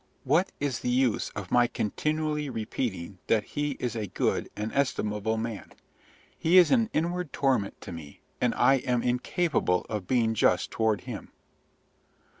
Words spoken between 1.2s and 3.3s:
of my continually repeating